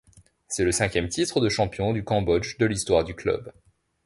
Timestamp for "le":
0.63-0.71